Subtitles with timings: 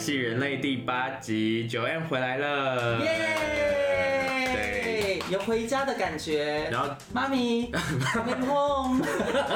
[0.00, 4.48] 系人类第八集，Joanne 回来了，耶！
[4.82, 6.70] 对，有回家的感觉。
[6.70, 9.04] 然后妈咪，Coming home。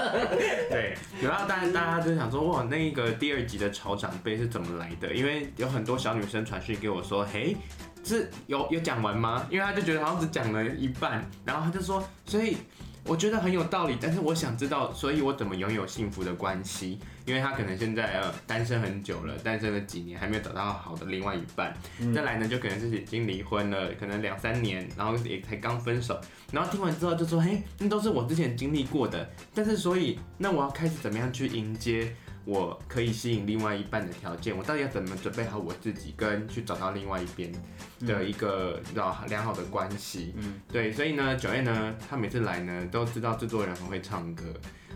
[0.69, 5.15] 对，然后大家大家就想说，哇，那个第二集的潮长辈是怎么来的？
[5.15, 7.57] 因为有很多小女生传讯给我说，嘿，
[8.05, 9.47] 是有有讲完吗？
[9.49, 12.59] 因为他就觉得好像只讲了一半，然后他就说，所以。
[13.07, 16.99] 我觉得很有道理，但是我想知道，所以我怎么拥有幸福的关系？
[17.27, 21.75] 因为他可能现在呃单身很久了，单身了几年还没有找到好的另外一半。
[22.01, 26.19] 嗯、再来呢，就可能是已经离婚了，可能两三年，然后也才刚分手。
[26.51, 34.57] 然后听完之后就说：“嘿，那都是我之前经历过的。”但是所以，那我要开始怎么样去迎接我可以吸引另外一半的条件？
[34.57, 37.53] 我到底要怎么准备好我自己，跟去找到另外一边？
[38.01, 44.45] 的一个良良好的关系，嗯，对，所以呢，Joanne 呢，他每次来呢，都知道制作人很会唱歌，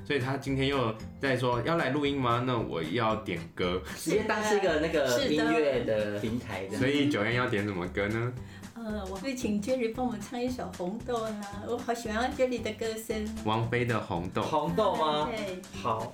[0.05, 2.45] 所以他今天又在说要来录音吗？
[2.47, 6.77] 那我要点歌，直接当是一个那个音乐的平台的。
[6.77, 8.33] 所以 Joanne 要点什么歌呢？
[8.75, 13.27] 呃，我会请 Jerry 帮我们唱一首《红豆》啦，我好喜欢 Jerry 的歌声。
[13.44, 15.31] 王菲的《红豆》，红豆吗？
[15.31, 16.12] 对，好。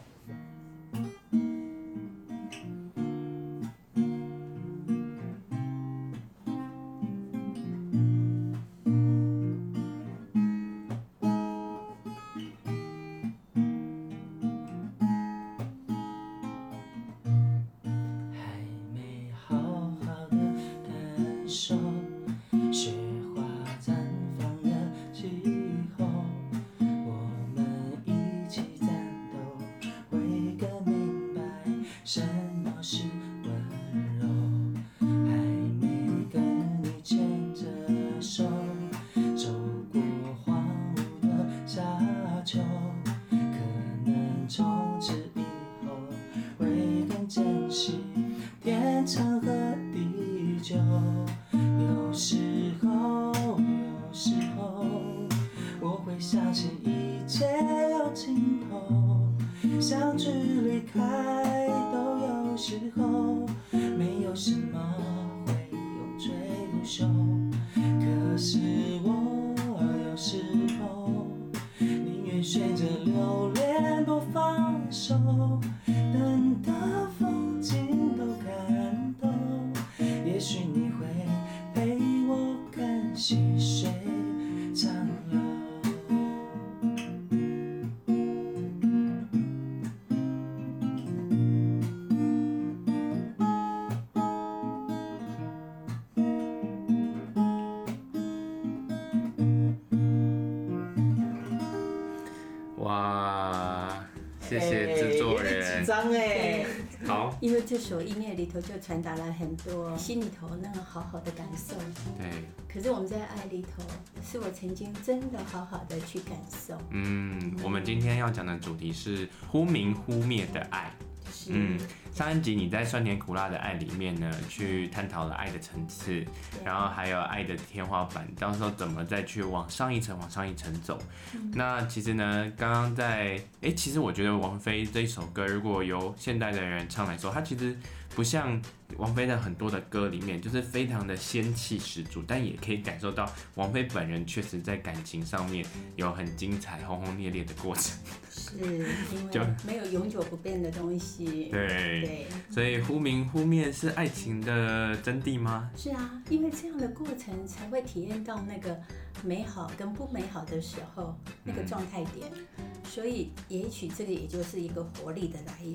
[107.84, 111.74] 首音乐里头就传达了很多心里头那个好好的感受。
[112.16, 112.44] 对。
[112.66, 113.82] 可是我们在爱里头，
[114.26, 116.78] 是我曾经真的好好的去感受。
[116.88, 120.90] 嗯，我们今天要讲的主题是忽明忽灭的爱。
[121.30, 121.50] 是。
[121.52, 121.78] 嗯。
[122.14, 126.24] 上一集你在酸甜苦辣的爱里面呢，去探讨了爱的层次，
[126.64, 130.96] 然后还有爱的天花板，到时候怎么再去往上一层、往上一层走。
[131.34, 137.76] 嗯、那其实呢，刚刚在哎、欸，其实我觉得王菲这一首歌，如果由现代的人唱来说，它其实
[138.14, 138.60] 不像
[138.96, 145.66] 王菲的很多的歌里面，就是非常的仙气十足，但也可以感受到王菲本人确实在感情上面
[145.96, 147.98] 有很精彩、轰轰烈烈的过程。
[148.30, 151.48] 是因为没有永久不变的东西。
[151.50, 155.70] 对对，所以忽明忽灭是爱情的真谛吗？
[155.76, 158.78] 是啊，因为这样的过程才会体验到那个
[159.22, 165.74] 美好跟不美好的时候那个状态点，嗯、所以也许这个也就是一个活力的来源。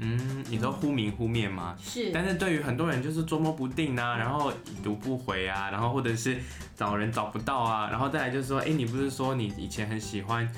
[0.00, 1.76] 嗯，你说忽明忽灭吗？
[1.80, 2.10] 是。
[2.12, 6.38] 但是对于很多人就是捉摸不定啊，然后已读不回啊，然后或者是
[6.74, 10.50] 找人找不到啊，然后再来就是说，哎，你不是说你以前很喜欢？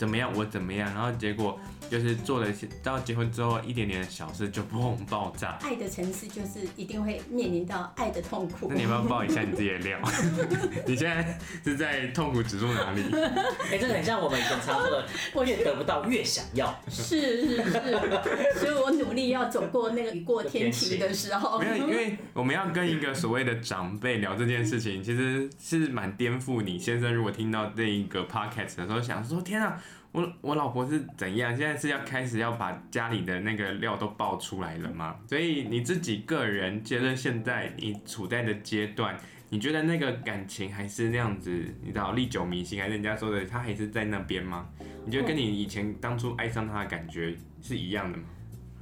[0.00, 0.32] 怎么样？
[0.34, 0.90] 我怎么样？
[0.94, 1.60] 然后结果
[1.90, 2.46] 就是做了
[2.82, 5.58] 到结婚之后，一点点的小事就砰爆炸。
[5.60, 8.68] 爱的层次就是一定会面临到爱的痛苦。
[8.70, 10.00] 那你要不要爆一下你自己的料？
[10.88, 13.02] 你现在是在痛苦指数哪里？
[13.12, 16.74] 哎、欸，这很像我们以前常说的，我越得不到越想要。
[16.88, 17.72] 是是是，
[18.58, 21.58] 所以我努力要走过那个雨过天晴的时候。
[21.58, 27.12] 没有，因为我们要跟一个所谓的长辈聊这件事情，其实是蛮颠覆你先生。
[27.12, 29.78] 如果听到这一个 podcast 的时候，想说天啊！
[30.12, 31.56] 我我老婆是怎样？
[31.56, 35.16] 现在是要开始要把家里的那个料都爆出来了吗？
[35.28, 39.16] 所以你自己个人觉得现在你处在的阶段，
[39.50, 41.50] 你觉得那个感情还是那样子？
[41.80, 44.68] 你知道历久弥新，还是人家说的他还是在那边吗？
[45.04, 48.24] 你觉得跟你以前当初爱上他的感觉是一样的吗？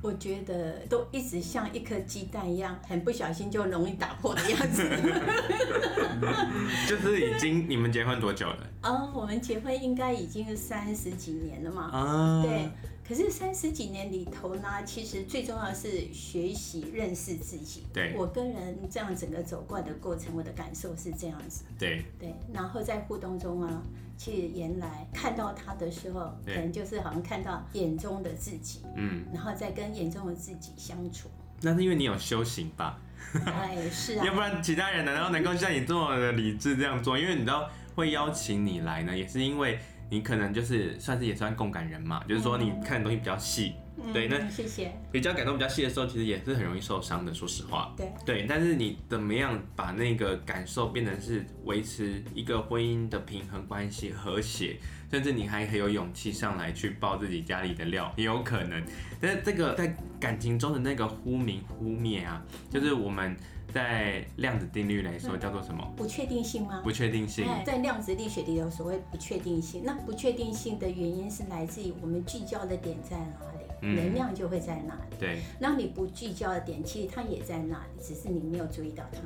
[0.01, 4.89] 我觉得都一直像一颗鸡蛋一样，很不小心就容易打破的样子。
[6.89, 8.67] 就是已经你们结婚多久了？
[8.81, 11.91] 啊，我们结婚应该已经三十几年了嘛。
[11.93, 12.71] 啊，对。
[13.09, 17.85] 可是三十几年里头呢，其实最重要的是学习认识自己。
[17.91, 18.13] 对。
[18.15, 21.65] 我跟人这样整个走过来的过程，我的感受是这样子。
[21.79, 22.05] 对。
[22.19, 22.35] 对。
[22.53, 23.83] 然后在互动中啊，
[24.19, 28.83] 其实原来看到他的时候，可能就是好像看到眼中的自己。
[28.95, 29.25] 嗯。
[29.33, 31.31] 然后再跟眼中的自己相处。
[31.63, 33.01] 那是因为你有修行吧？
[33.47, 34.27] 哎，是啊。
[34.27, 37.19] 要不然其他人难道能够像你这么的理智这样做？
[37.19, 39.79] 因为你知道会邀请你来呢，也是因为。
[40.11, 44.93] 你可能就是算是也算共感人嘛，就是说你看的东西比较细，嗯、对，那谢谢。
[45.13, 47.93] 比较感动比较细的时候，其实也是很容易受伤的，说实话。
[47.97, 54.79] 对对，但是你怎么样把那个感受变成是维持一个婚姻的平衡关系和谐，
[55.11, 58.83] 甚至你还很有勇气上来去爆自己家里的料，也有可能。
[59.21, 63.37] 但是这个在感情中的那个忽明忽灭啊，就是我们。
[63.79, 65.89] 在量子定律来说，叫做什么？
[65.97, 66.81] 不确定性吗？
[66.83, 67.47] 不确定性。
[67.65, 69.83] 在量子力学里有所谓不确定性。
[69.85, 75.17] 那不确定性的原因是来自于我们聚焦的点在哪里，嗯、能量就会在哪里。
[75.17, 75.39] 对。
[75.61, 79.21] 那你不聚焦的点，其实它也在那里，只是你没有注意到它。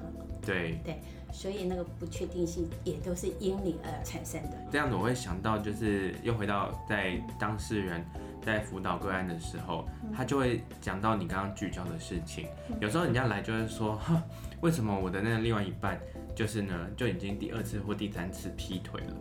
[0.44, 0.78] 对。
[0.84, 1.00] 对。
[1.32, 4.58] 所以那个不确定性也都是因你而产生的。
[4.70, 8.04] 这样子我会想到，就是又回到在当事人。
[8.44, 12.46] 在辅导个案的时候，他就会讲到你刚刚聚焦的事情。
[12.80, 14.20] 有时候人家来就是说，哼，
[14.60, 15.98] 为什么我的那个另外一半
[16.34, 19.16] 就是呢，就已经第二次或第三次劈腿了？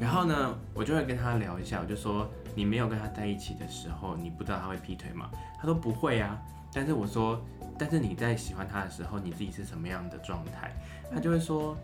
[0.00, 5.30] 然后呢，我就会跟他聊一下，我就说，你没有跟他在一起的时候，你不知道他会劈腿吗？
[5.58, 6.40] 他说不会啊。
[6.72, 7.40] 但是我说，
[7.78, 10.72] 但是你在喜欢他的时候，你自己是什么样的状态？
[11.12, 11.76] 他就会说，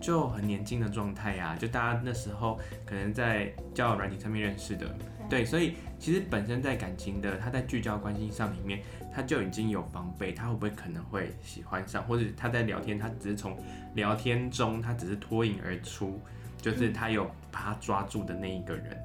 [0.00, 4.86] 就很年轻的状态呀，就大家那时候可能在交友软体上面认识的。
[5.30, 8.80] 对，所以其实本身在感情的，他在聚焦关系上里面，
[9.14, 13.56] 他就已经有防备，他会不会可能会喜欢上，或者他在聊天，他只是从
[13.94, 16.20] 聊天中，他只是脱颖而出，
[16.60, 19.00] 就是他有把他抓住的那一个人，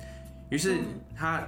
[0.50, 0.80] 于是
[1.16, 1.48] 他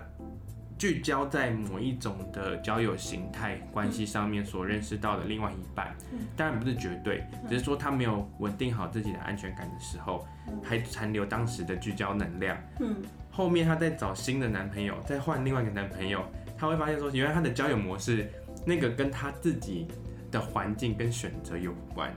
[0.77, 5.95] 聚焦在某一种的交友形态关系上面所认识到的另外一半，
[6.37, 10.27] 当然不是绝对，只是说他没有稳定好自己的安全感的时候，
[10.63, 12.95] 还残留当时的聚焦能量，嗯。
[13.39, 16.21] 后面她在找新的男朋友，再换另外一个男朋友，
[16.57, 18.29] 她会发现说，原来她的交友模式，
[18.65, 19.87] 那个跟她自己
[20.29, 22.13] 的环境跟选择有关。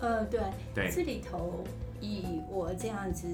[0.00, 0.40] 呃，对，
[0.74, 1.62] 对，这里头
[2.00, 3.28] 以我这样子，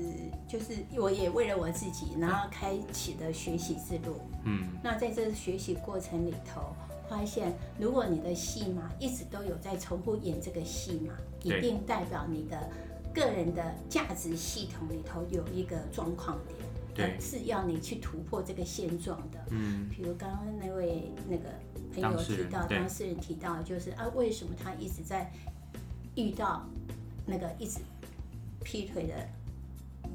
[0.47, 4.21] 就是我也为了我自己，然后开启了学习之路。
[4.45, 6.77] 嗯，那在这学习过程里头，
[7.09, 12.69] 发现如果你的戏码一直都有在重复演这个戏码，一定代表你的
[13.15, 16.64] 个人的价值系统里头有一个状况点。
[16.95, 19.39] 对，是要你去突破这个现状的。
[19.51, 21.51] 嗯，比如刚刚那位那个
[21.93, 25.31] 朋友提到，当事人提到，就是啊，为什么他一直在
[26.15, 26.65] 遇到
[27.27, 27.81] 那个一直
[28.63, 29.29] 劈腿的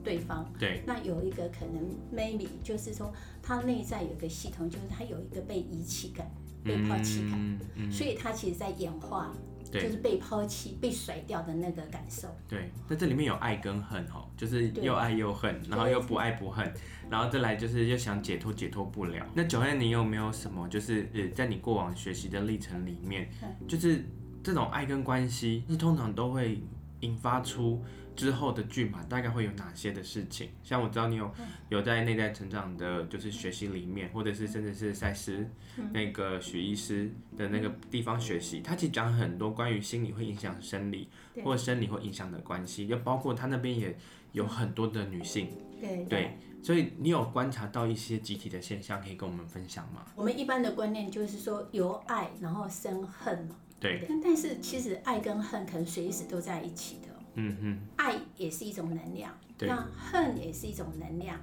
[0.04, 0.50] 对方？
[0.58, 1.84] 对，那有一个可能
[2.16, 6.32] ，maybe 就是说，他内在有一个系统，就是他有一个被遗弃感、
[6.64, 9.36] 被抛弃感，嗯嗯，所以他其实在演化。
[9.72, 12.28] 对，就是被抛弃、被甩掉的那个感受。
[12.48, 16.74] 对，在这里面有爱跟恨哦，就是又爱又恨，然后又不爱不恨，
[17.10, 19.26] 然后再来就是又想解脱，解脱不了。
[19.34, 23.30] 那 Joanne，你有没有什么，就是呃，在你过往学习的历程里面，
[23.68, 24.04] 就是
[24.44, 26.62] 这种爱跟关系，是通常都会
[27.02, 27.84] 引发出。
[28.20, 30.50] 之后的剧嘛大概会有哪些的事情？
[30.62, 31.32] 像我知道你有
[31.70, 35.48] 有在内在成长的，就是学习里面，或者是甚至是赛斯
[35.94, 41.08] 那个许医师的那个地方学习，他其实讲很多关于心理会影响生理，
[41.46, 43.98] 或者生理会影响的关系，就包括他那边也
[44.34, 45.48] 有很多的女性，
[45.80, 46.06] 对。
[46.10, 50.06] 对，所以你有观察到一些集体的现象，可以跟我们分享吗？
[50.14, 57.09] 我们一般的观念就是说由爱然后生恨嘛，对，但是其实爱跟恨可能随时都在一起的。
[57.36, 61.38] 嗯哼，爱也是一种能量，那恨也是一种能量。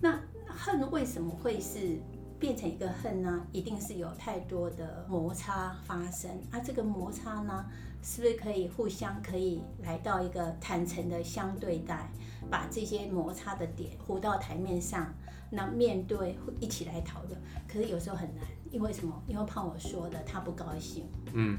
[0.00, 1.98] 那恨为什么会是
[2.38, 3.46] 变成一个恨呢？
[3.52, 6.30] 一定是有太多的摩擦发生。
[6.50, 7.64] 啊，这个摩擦呢，
[8.02, 12.10] 是不是可以互相可以来到一个坦诚的相对待，
[12.50, 15.12] 把这些摩擦的点糊到台面上，
[15.50, 17.40] 那面对一起来讨论。
[17.68, 19.22] 可是有时候很难，因为什么？
[19.26, 21.58] 因为怕我说的他不高兴，嗯，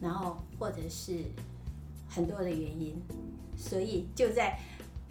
[0.00, 1.24] 然后或者是。
[2.08, 3.00] 很多的原因，
[3.56, 4.58] 所以就在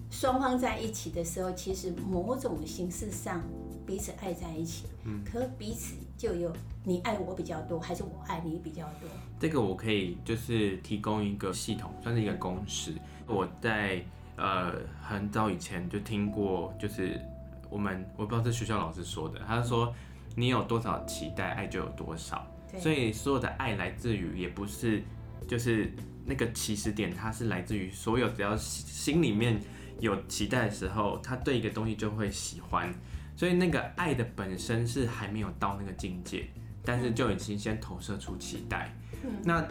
[0.09, 3.43] 双方在一起的时候，其实某种形式上
[3.85, 6.51] 彼此爱在一起，嗯，可彼此就有
[6.83, 9.09] 你爱我比较多，还是我爱你比较多？
[9.39, 12.93] 这个我可以就是提供一个系统，算是一个公式。
[13.27, 14.01] 我在
[14.35, 17.19] 呃很早以前就听过，就是
[17.69, 19.93] 我们我不知道是学校老师说的，他说
[20.35, 22.47] 你有多少期待，爱就有多少。
[22.77, 25.01] 所以所有的爱来自于，也不是
[25.47, 25.91] 就是
[26.27, 29.59] 那个起始点，它是来自于所有只要心里面
[29.99, 32.93] 有期待的时候，他对一个东西就会喜欢。
[33.35, 36.47] 所以那个爱的本身是还没有到那个境界，
[36.83, 38.93] 但是就已经先投射出期待。
[39.43, 39.65] 那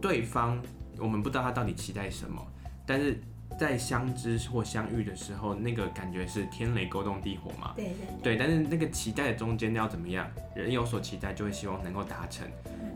[0.00, 0.60] 对方
[0.98, 2.44] 我们不知道他到底期待什么，
[2.86, 3.20] 但是。
[3.58, 7.72] 在相知或相遇的时候，那个感觉是天雷勾动地火嘛？
[7.74, 8.22] 对对对。
[8.22, 10.30] 对，但是那个期待的中间要怎么样？
[10.54, 12.46] 人有所期待，就会希望能够达成，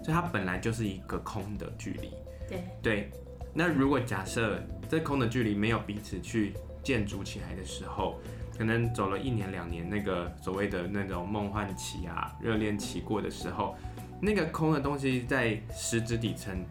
[0.05, 2.13] 所以它本来就是一个空的距离。
[2.53, 3.11] 对对。
[3.55, 8.19] 那如果假设这空的距离没有彼此去建筑起来的时候，
[8.57, 13.77] 可能走了一年两年，那个所谓的那种梦幻期啊、热恋期过的时候，
[14.21, 16.65] 那个空的东西在实质底层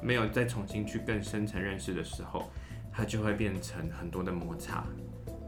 [0.00, 2.50] 没有再重新去更深层认识的时候。
[2.96, 4.84] 它就会变成很多的摩擦，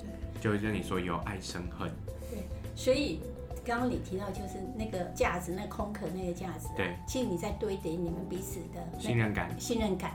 [0.01, 0.09] 对，
[0.41, 1.89] 就会跟你说有爱生恨，
[2.29, 2.41] 对，
[2.75, 3.21] 所以
[3.67, 10.13] 刚刚你提到就是那个架子，那个空壳那个价值，对，其实你在堆叠你们彼此的信任感，信任感，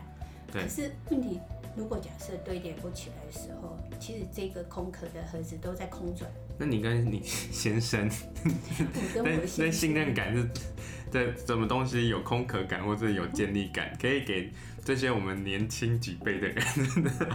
[0.52, 0.64] 对。
[0.64, 1.40] 可是问题，
[1.76, 6.32] 如果假设堆叠不起来的时候，其实这个空壳的盒子都在空转。
[6.58, 8.10] 那你跟你先生，
[8.46, 10.50] 我跟我那信任感是，
[11.12, 14.50] 这什么东西有空壳感或者有建立感， 可以给。
[14.84, 16.66] 这些我们年轻几辈的人，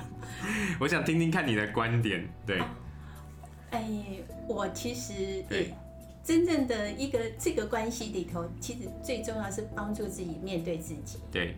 [0.81, 2.29] 我想听听看你的观点。
[2.45, 2.61] 对，
[3.71, 3.85] 哎，
[4.49, 5.73] 我其实对
[6.26, 11.18] 真正的一个这个关系里头，其实最重要是帮助自己面对自己。
[11.30, 11.54] 对，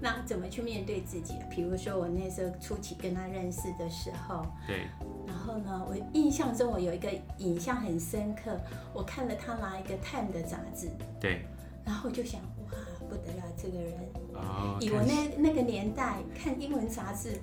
[0.00, 1.34] 那怎么去面对自己？
[1.50, 4.86] 比如说我那时候初期跟他认识的时候，对，
[5.26, 8.60] 然后呢，我印象中我有一个影像很深刻，
[8.92, 11.46] 我看了他拿一个《Time》的杂志，对，
[11.84, 12.40] 然后就想。
[12.40, 12.78] 哇
[13.10, 13.92] 不得了，这个人，
[14.32, 17.38] 哦、以我那那个年代看英文杂志，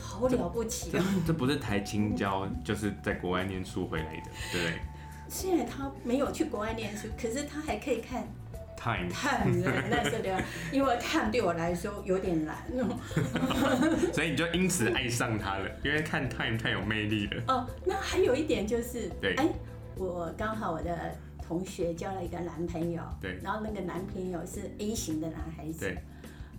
[0.00, 1.04] 好了不起啊！
[1.24, 4.80] 这，这不是台青交，就是在国外念书回来的，对不对？
[5.32, 8.22] 虽然他没有去国外念书， 可是他还可以看
[8.76, 12.56] Time Time 那时候的， 因为 Time 对我来说有点难，
[14.12, 17.42] 所以你就因此爱上他了，因为看 Time 太有魅力了。
[17.48, 19.48] 哦，那还有一点就是，对，哎，
[19.96, 21.16] 我刚好我的。
[21.44, 25.98] 同学交了一个男朋友，对，然后那个男朋友是 A 型的男孩子，对，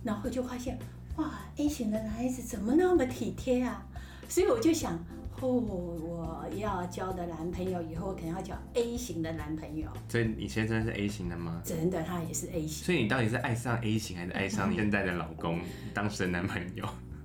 [0.04, 0.78] 然后就发现
[1.16, 3.82] 哇，A 型的男孩子怎么那么体贴啊？
[4.28, 4.96] 所以我就想，
[5.40, 9.88] 哦，我要交的男朋友以后我可能要交 A 型的男朋友。
[10.08, 11.60] 所以你先生是 A 型的吗？
[11.64, 12.84] 真的，他也是 A 型。
[12.84, 15.60] 所以你到底是爱上 A 型，还是爱上你现在的老公，
[15.92, 16.84] 当时的男朋友？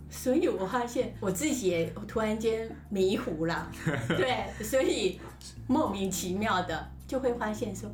[0.10, 3.72] 所以我发现我自己也突然间迷糊了，
[4.10, 5.20] 对，所以
[5.68, 6.92] 莫名其妙的。
[7.10, 7.90] 就会发现说，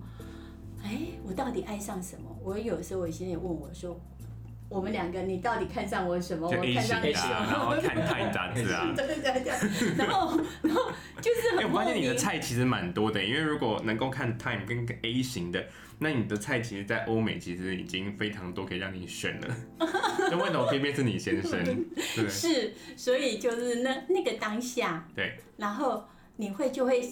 [0.84, 2.30] 哎，我到底爱上什么？
[2.44, 3.98] 我有时候我现在也问我说，
[4.68, 6.48] 我们两个你到底看上我什么？
[6.48, 7.48] 我看上你什么？
[7.50, 10.92] 然后看太杂志啊， 对对对对，然后然后
[11.22, 11.58] 就是。
[11.60, 15.64] 哎，我发现你的菜其实蛮多的，因为如果能够看 Time 跟 A 型的，
[16.00, 19.56] 那你的菜其实，在欧美其实已经非常多可以让你选了。
[20.30, 21.64] 那为什么偏偏是你先生？
[22.16, 26.04] 对，是，所以就是那那个当下，对，然后
[26.38, 27.08] 你会就会。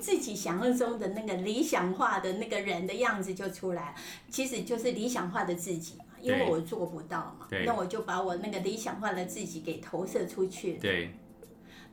[0.00, 3.92] 自己想象中的那个理想化的那个人的样子就出来，
[4.30, 10.74] 其实就是理想化的自己嘛，因为我做不到嘛，那我就把我那个理想化的自己给投射出去。
[10.74, 11.10] 对。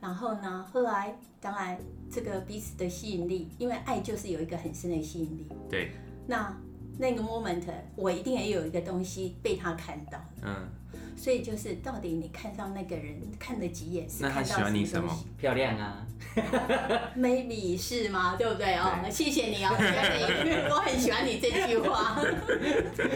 [0.00, 1.78] 然后呢，后来当然
[2.10, 5.46] 这个彼此的吸引力，因为爱就是有一个很深的吸引力。
[5.68, 5.92] 对。
[6.26, 6.54] 那
[6.98, 7.64] 那个 moment，
[7.94, 10.18] 我一定也有一个东西被他看到。
[10.42, 10.68] 嗯。
[11.16, 14.54] 所以就是到底你看上那个人看了几眼，是看到什么东西？
[14.54, 15.24] 那他喜欢你什么？
[15.38, 16.06] 漂亮啊，
[17.16, 18.36] maybe 是吗？
[18.36, 18.92] 对不对哦？
[19.10, 22.20] 谢谢你哦，谢谢你，因 为我很喜欢你这句话。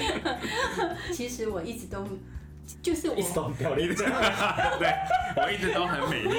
[1.13, 2.07] 其实我一直都。
[2.81, 3.89] 就是我一直都很漂亮，
[4.79, 4.95] 对，
[5.37, 6.31] 我一直都很美丽。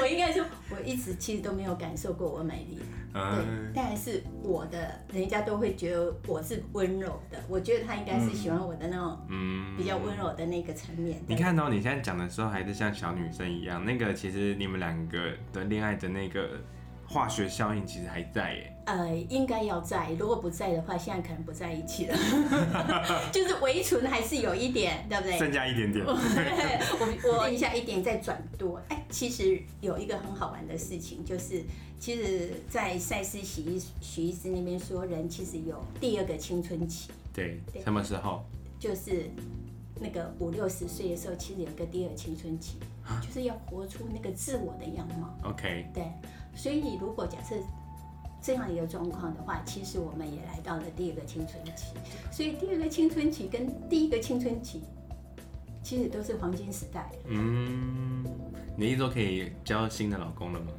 [0.00, 2.80] 我应该说，我一直其实都没有感受过我美丽。
[3.16, 11.18] 嗯，但是我的人家都会觉得我是温柔的，我觉得他应该是喜欢我的那种嗯比较温柔的那个层面。
[11.26, 13.84] 你看到你现在讲的时候，还是像小女生一样。
[13.84, 16.50] 那个其实你们两个的恋爱的那个。
[17.08, 22.16] 化学效应其实还在耶，呃，应该要在，如果不在的话，现在可能不在一起了，
[23.32, 25.38] 就是微存还是有一点，对不对？
[25.38, 26.04] 增加一点点。
[26.06, 31.62] 我 我一下一点再转多，哎，其实有一个很好玩的事情，就是
[31.98, 37.10] 其实，在赛斯洗衣洗衣师那边说，人其实有第二个青春期。
[37.32, 38.44] 对，什么时候？
[38.78, 39.30] 就是
[40.00, 42.76] 那个五六十岁的时候，其实有一个第二青春期，
[43.22, 45.34] 就是要活出那个自我的样貌。
[45.50, 46.04] OK，对。
[46.56, 47.54] 所以，如果假设
[48.42, 51.92] 这样一个状况的话，其实我们也来到了第二个青春期。
[52.32, 54.82] 所以，第二个青春期跟第一个青春期，
[55.82, 57.10] 其实都是黄金时代。
[57.26, 58.24] 嗯，
[58.76, 60.72] 你一周可以交新的老公了吗？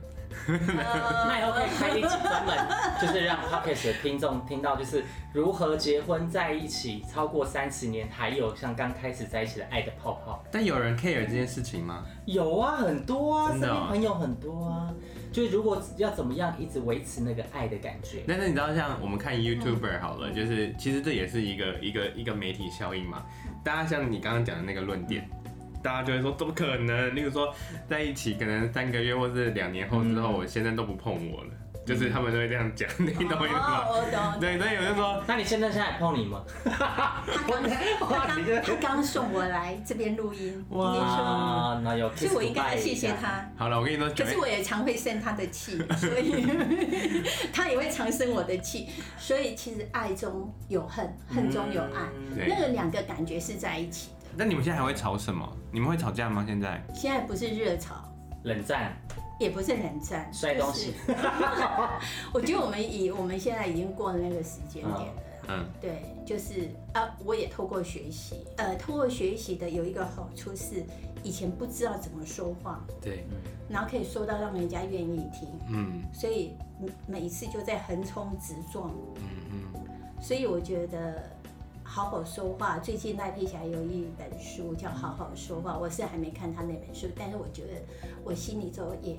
[0.48, 2.58] 那以后可以开一集专门，
[3.02, 5.04] 就是让 Podcast 的听众听到，就是
[5.34, 10.44] 如何结婚在一起超过三十年，还有像刚开始在一起的爱的泡泡。
[10.52, 12.04] 但有人 care 这件事情吗？
[12.26, 14.94] 有啊，很多啊，身边朋友很多啊。
[15.32, 18.24] 就是如果要怎么样一直维持那个爱的感觉。
[18.28, 23.24] 但是你知道，像我们看 YouTuber 好了，就是其实这也是一个一个一个媒体效应嘛。
[23.64, 25.30] 大家像你刚刚讲的那个论点。
[25.84, 27.16] 大家就会说怎么可能？
[27.16, 27.54] 例如说
[27.88, 33.86] 在一起可能三个月或是两年后之后，我现在都不碰我了，嗯、就是他们都会这样讲，你懂我意思吗？
[33.88, 36.44] 哦、对，所以我就说，那你现在现在碰你吗？
[36.66, 37.24] 他
[38.28, 43.50] 刚 他刚送我来这边录音，哇，那有，所以我应该要谢谢他。
[43.56, 46.46] 好了，我跟你说，可是我也常会生他的气，所以
[47.54, 54.10] 他也会常生我的气，所以其实爱中有恨，恨中有爱，嗯、那个两个感觉是在一起。
[54.38, 55.52] 那你们现在还会吵什么？
[55.72, 56.44] 你们会吵架吗？
[56.48, 56.84] 现在？
[56.94, 57.96] 现在不是热吵，
[58.44, 58.96] 冷战，
[59.40, 60.94] 也不是冷战，摔东西。
[62.32, 65.06] 我觉得我们以我们现在已经过了那个时间点了。
[65.50, 70.86] 嗯，对，就是啊，我也透过学习，呃，透过学习的有一个好处是，
[71.24, 73.26] 以前不知道怎么说话，对，
[73.70, 76.54] 然后可以说到让人家愿意听，嗯，所以
[77.08, 79.24] 每一次就在横冲直撞，嗯
[79.74, 79.82] 嗯，
[80.22, 81.24] 所以我觉得。
[81.88, 82.78] 好好说话。
[82.80, 87.82] 最近赖佩霞有一本书叫《好好说话》，我是还没看他那本书，但是我觉得
[88.26, 89.18] 我心里头也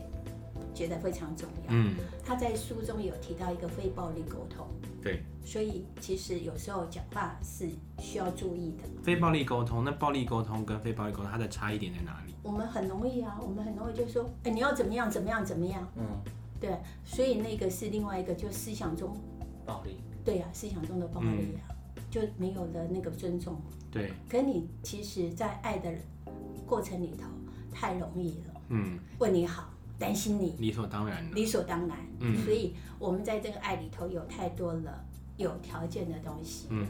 [0.75, 1.70] 觉得非常重要。
[1.70, 1.94] 嗯，
[2.25, 4.66] 他在书中有提到一个非暴力沟通。
[5.02, 8.84] 对，所以其实有时候讲话是需要注意的。
[9.02, 12.34] 非暴力沟通，那暴力沟通跟非暴力沟通，它的差异点在哪里？
[12.42, 15.88] 我们很容易啊，我们很容易就说，哎，你要怎么样，怎么样，怎么样？
[15.96, 16.04] 嗯，
[16.60, 19.16] 对，所以那个是另外一个，就思想中
[19.64, 19.96] 暴力。
[20.25, 21.67] 对呀、啊，思想中的暴力啊。
[22.08, 23.60] 嗯就没有了那个尊重。
[23.90, 24.10] 对。
[24.28, 25.92] 可你其实，在爱的
[26.66, 27.26] 过程里头，
[27.70, 28.60] 太容易了。
[28.70, 28.98] 嗯。
[29.18, 30.54] 为你好，担心你。
[30.58, 31.24] 理所当然。
[31.35, 31.98] 理所当然。
[32.20, 32.37] 嗯。
[32.44, 35.04] 所以，我们在这个爱里头有太多了
[35.37, 36.68] 有条件的东西。
[36.70, 36.87] 嗯。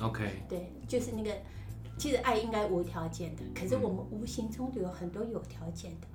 [0.00, 0.42] OK。
[0.48, 1.30] 对，就是那个，
[1.98, 6.06] 其实爱应该无条件的，可是我们无形中就有很多有条件的，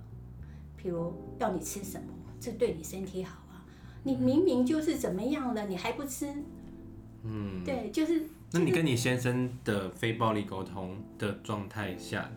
[0.82, 2.08] 譬如要你吃什么，
[2.40, 3.64] 这对你身体好啊。
[4.04, 6.34] 你明明就是怎么样了，你还不吃？
[7.24, 7.64] 嗯。
[7.64, 8.28] 对，就是。
[8.52, 12.32] 那你跟你先生的非暴力沟通的状态下，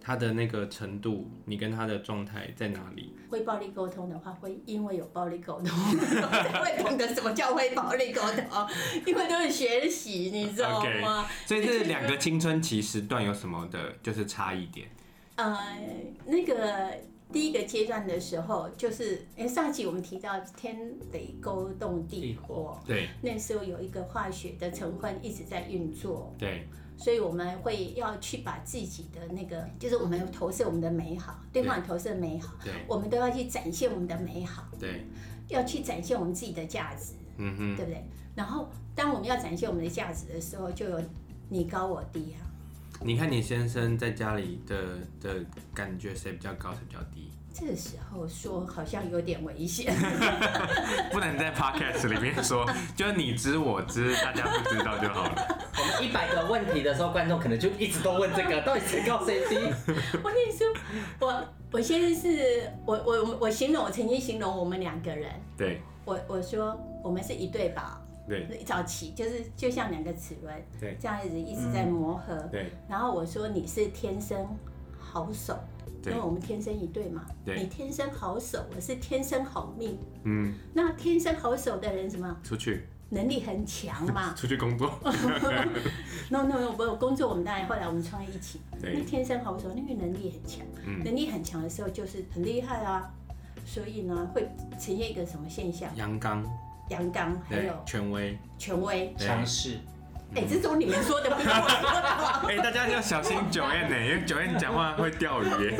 [0.00, 3.12] 他的那个程度，你跟他的状态在哪里？
[3.30, 8.68] 非暴力沟通的话，会因为有暴力沟通，才会懂得什么叫非暴力沟通，
[9.04, 11.48] 因为都是学习，你知道吗？Okay.
[11.48, 14.88] 所以这两个青春期时段有什么的，就是差异点？
[15.36, 15.58] 呃，
[16.26, 16.92] 那个。
[17.32, 20.76] 第一个阶段的时候，就是哎，上集我们提到天
[21.12, 35.04] 雷勾动地火，对，那时候有一个化学的成分一直在运作，对，所以我们会要去把自己的那个，就是我们投射我们的美好，对方投射美好，对，我们都要去展现我们的美好，对，
[35.48, 38.02] 要去展现我们自己的价值，嗯哼，对不对？
[38.34, 40.98] 然后当我们要展现我们的价值的时候，就有
[41.50, 42.47] 你高我低啊。
[43.00, 44.76] 你看你先生在家里的
[45.20, 45.34] 的
[45.74, 47.30] 感觉，谁比较高，谁比较低？
[47.52, 49.92] 这时候说好像有点危险，
[51.10, 55.58] 不能在 podcast 里面说，就你知我知，大家不知道就好了。
[55.76, 59.56] 我们一百个问题的时候，观众可能就一直都问这个，到底谁高谁低？
[60.22, 60.66] 我跟你说，
[61.20, 68.00] 我我先生是我我我形容，我曾经形容我们两个人，对，我我说我们是一对宝。
[68.28, 72.36] 对，早期就是就像两个齿轮，对，这样子一直在磨合。
[72.52, 74.46] 对，然后我说你是天生
[74.98, 75.58] 好手，
[76.04, 77.24] 因为我们天生一对嘛。
[77.44, 79.98] 对，你天生好手，我是天生好命。
[80.24, 82.36] 嗯，那天生好手的人什么？
[82.44, 84.34] 出去，能力很强嘛。
[84.36, 84.92] 出去工作。
[86.28, 88.60] no no no，我工作我们当然后来我们创业一起。
[88.78, 90.66] 对，那天生好手，那个能力很强，
[91.02, 93.10] 能力很强的时候就是很厉害啊。
[93.64, 95.94] 所以呢，会呈现一个什么现象？
[95.96, 96.44] 阳刚。
[96.88, 99.78] 阳刚，还有权威，权威，强势。
[100.34, 101.62] 哎，这种你们说的，不是我说
[102.02, 102.08] 的。
[102.48, 105.46] 哎，大家要小心 Joanne 呢，因为 Joanne 讲话会钓鱼。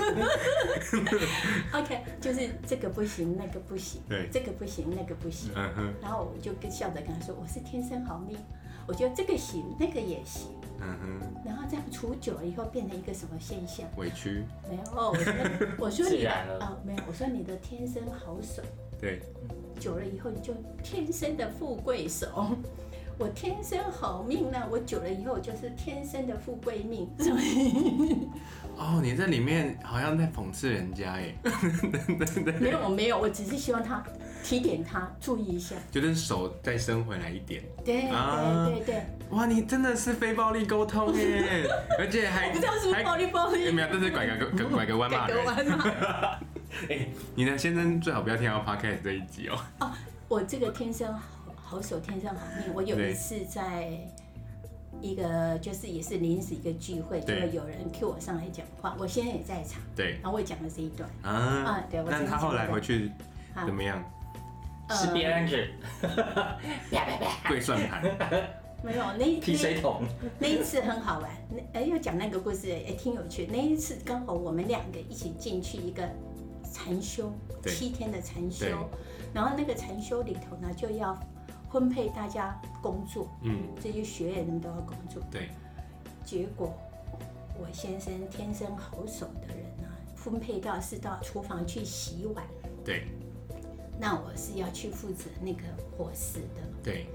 [1.74, 5.52] OK，就是这个不行，那个不行，对，这个不行，那个不行。
[5.54, 5.92] 嗯哼。
[6.00, 8.38] 然后我就跟笑着跟他说：“我是天生好命，
[8.86, 11.20] 我觉得这个行，那个也行。”嗯哼。
[11.44, 13.86] 然后这样处久了以后，变成一个什么现象？
[13.98, 14.46] 委屈。
[14.66, 15.34] 没有，我说，
[15.76, 18.62] 我说你的啊，没有，我说你的天生好手。
[19.00, 19.20] 对。
[19.78, 22.56] 久了以后，你就天生的富贵手。
[23.18, 27.08] 我天生好命呢，我久了以后就是天生的富贵命。
[27.18, 28.28] 所以，
[28.76, 31.34] 哦，你在里面好像在讽刺人家耶。
[32.60, 34.02] 没有，我没有，我只是希望他
[34.44, 37.62] 提点他注意一下，就是手再伸回来一点。
[37.84, 39.02] 对对对对。
[39.30, 43.70] 哇，你真的是非暴力沟通耶， 而且还不知道是不是暴力暴力。
[43.72, 45.26] 没有，这是拐个拐个弯嘛。
[46.88, 49.58] 哎、欸，你的先生最好不要听到 podcast 这一集哦。
[49.80, 49.90] 哦，
[50.28, 51.20] 我这个天生好
[51.56, 52.74] 好手，天生好命。
[52.74, 53.98] 我有一次在
[55.00, 59.80] 一个就是也是临时一个聚会，就有人 cue 我上来讲话，我现在也在场。
[59.96, 61.08] 对，然后我也讲了这一段。
[61.22, 61.32] 啊，
[61.64, 62.04] 啊对。
[62.10, 63.10] 但他后来回去
[63.64, 64.04] 怎么样？
[64.90, 65.66] 是别人子。
[67.48, 68.02] 跪算盘。
[68.80, 70.04] 没有那劈水桶，
[70.38, 71.28] 那一次很好玩。
[71.50, 73.48] 那哎，要讲那个故事也挺有趣。
[73.50, 76.08] 那一次刚好我们两个一起进去一个
[76.72, 77.32] 禅修，
[77.66, 78.66] 七天的禅修。
[79.32, 81.18] 然后那个禅修里头呢，就要
[81.70, 83.28] 分配大家工作。
[83.42, 85.22] 嗯，这些学员们都要工作。
[85.30, 85.50] 对。
[86.24, 86.74] 结果
[87.58, 92.44] 我先生天生好手的人呢，分配到是到厨房去洗碗。
[92.84, 93.06] 对。
[94.00, 95.62] 那我是要去负责那个
[95.96, 96.62] 伙食的。
[96.82, 97.06] 对。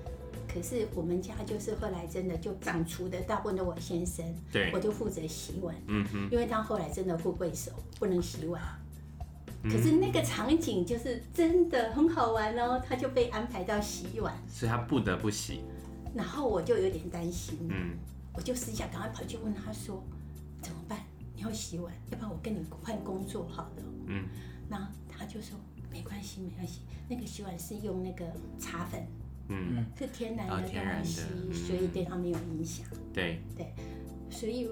[0.46, 8.62] 可是我们家就是后来真的就掌厨的大部分都我先生，对，我就负责洗碗，嗯哼，因为他后来真的富贵手不能洗碗，
[9.64, 15.62] 可是那个场景就是真的很好玩哦，他就被安排到洗碗，所以他不得不洗，
[16.14, 17.98] 然后我就有点担心，嗯，
[18.34, 20.04] 我就私下赶快跑去问他说
[20.62, 21.00] 怎么办？
[21.36, 24.26] 你要洗碗，要不然我跟你换工作好了，嗯，
[24.70, 25.58] 那他就说
[25.92, 28.26] 没关系没关系，那个洗碗是用那个
[28.60, 29.02] 茶粉。
[29.50, 32.86] 嗯，是天然的东西，嗯、所以对他没有影响。
[33.12, 33.42] 对。
[33.58, 33.74] 对，
[34.30, 34.70] 所以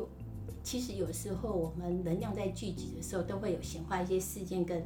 [0.63, 4.82] 其实有时候我们能量在聚集的时候，都会有显化一些事件，跟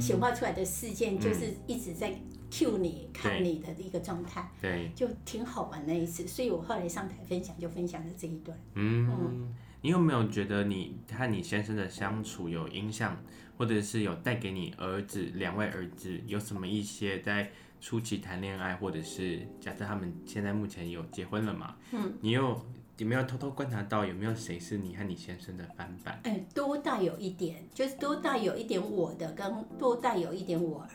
[0.00, 2.14] 显化出来的事件，就是一直在
[2.50, 4.50] cue 你、嗯、看你的一个状态。
[4.60, 6.26] 对，就挺好玩那一次。
[6.26, 8.58] 所以我后来上台分享，就分享了这一段。
[8.74, 13.16] 嗯，嗯你有没有觉得你和你先生的相处有影响，
[13.56, 17.50] 或者是有带给你儿子两位儿子有什么一些在？
[17.80, 21.76] 初期谈恋爱，或者是假设他们现在目前有结婚了嘛？
[21.92, 22.58] 嗯，你有
[22.98, 26.20] 有没有偷偷观察到有没有谁是你和你先生的翻版？
[26.22, 30.86] 哎、欸，多带有一点，就是多带有一点我的，跟多带有一点我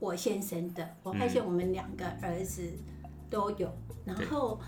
[0.00, 0.96] 我先生的。
[1.04, 2.68] 我发现我们两个儿子
[3.30, 3.68] 都有，
[4.06, 4.60] 嗯、然后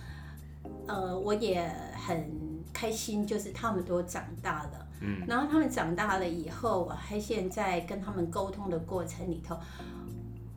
[0.86, 2.30] 呃，我也很
[2.72, 4.86] 开心，就是他们都长大了。
[5.00, 9.58] 嗯，然后他们长大了以后，我还现在跟他们沟通的过程里头。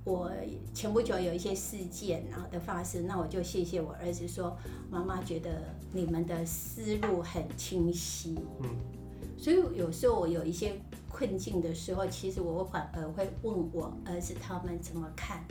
[0.10, 0.32] 我
[0.74, 4.58] 前不久有一些事件然后的发生，那我就谢谢我儿子说，
[4.90, 5.62] 妈妈觉得
[5.94, 8.36] 你们的思路很清晰。
[8.60, 8.70] 嗯，
[9.38, 10.74] 所以有时候我有一些
[11.08, 15.44] 困境的时候，其实我反而会问我儿子他们怎么看。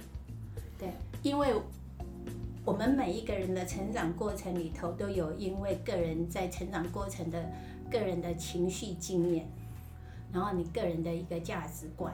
[0.76, 0.88] 对，
[1.22, 1.54] 因为
[2.64, 7.48] 我们每一个人的成长过程里头都有因为个人在成长过程的
[7.88, 9.48] 个人的情绪经验，
[10.32, 12.12] 然后你个人的一个价值观。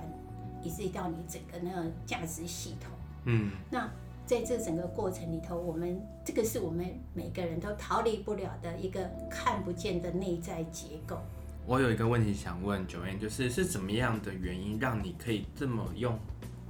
[0.64, 2.90] 以至于到你整个那个价值系统，
[3.26, 3.86] 嗯，那
[4.26, 11.18] 在这整个过程里头，我们这个是我们每个人都逃离不了的一个看不见的内在结构。
[11.66, 16.18] 我有一个问题想问 Joanne，就是是怎么样的原因让你可以这么用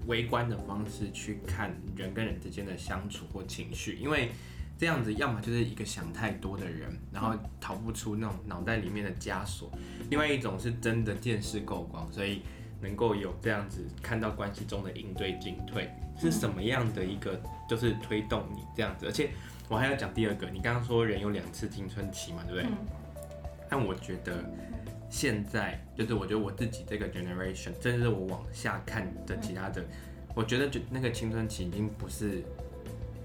[0.07, 3.94] 微观的方式去看人跟人之间的相处或情绪？
[3.94, 4.33] 因为
[4.76, 9.68] 这样子，要么就是一个想太多的人，然后逃不出那种脑袋里面的枷锁；
[10.11, 12.42] 另外一种是真的见识够广，所以。
[12.80, 19.06] 能够有这样子看到关系中的应对进退是什么样的一个，就是推动你这样子。
[19.06, 19.30] 而且
[19.68, 22.76] 我还要讲第二个，你刚刚说人有两次青春期嘛，对不对？
[23.68, 24.44] 但我觉得
[25.08, 29.82] 现在就是我觉得我自己这个 generation，甚至我往下看的其他的，
[30.34, 32.42] 我觉得就那个青春期已经不是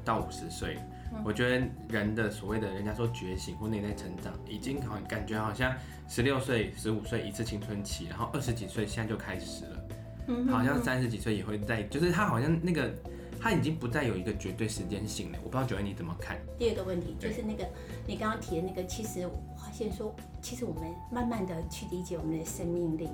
[0.04, 0.78] 到五十岁。
[1.26, 5.76] 我觉得人的所谓的人家说觉醒或内在成长，已经好感觉好像
[6.08, 12.94] 十六岁、十五岁一次青春期，然后二十几岁现在就开始了，好像三十几岁也会在，就是他好像那个
[13.40, 15.38] 他已经不再有一个绝对时间性了。
[15.44, 16.38] 我不知道九月你怎么看？
[16.58, 17.68] 第二个问题就是那个
[18.06, 23.10] 你刚刚提的那个，其实我发现说，其实我们慢慢的去理解我们的生命力，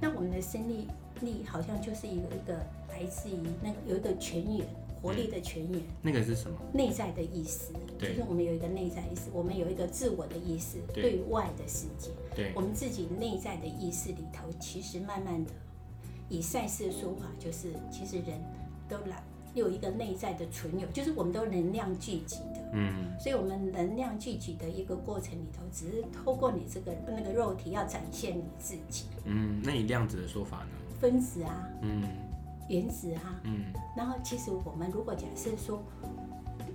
[0.00, 0.86] 那我们的生命
[1.20, 2.54] 力好像就是一个一个
[2.90, 4.66] 来自于那个有一个泉源。
[5.02, 6.58] 活力的泉源，那个是什么？
[6.74, 12.10] 内在的意思，就是我们有一个内在意识，我们有一个自我的意识，对外的世界。
[12.34, 15.50] 对，我们自己内在的意识里头，其实慢慢的，
[16.28, 18.38] 以赛事的说法，就是其实人
[18.88, 19.22] 都来
[19.54, 22.60] 有一个内在的存有，就是我们都能量聚集的。
[22.72, 29.06] 嗯，所以我们能量聚集的一个过程里头，只是透过你这个那个肉体要展现你自己。
[29.24, 30.66] 嗯，那你量子的说法呢？
[31.00, 31.68] 分子啊。
[31.80, 32.02] 嗯。
[32.70, 33.64] 原子哈，嗯，
[33.96, 35.82] 然后其实我们如果假设说，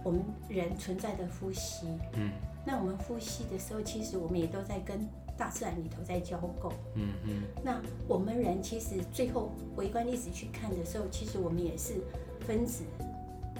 [0.03, 2.31] 我们人存在的呼吸，嗯，
[2.65, 11.95] 那我们呼吸的时候，其实我们也都在跟大自然里头在交媾，嗯嗯，那我们人其实最后微观历史去看的时候，其实我们也是
[12.41, 12.83] 分子、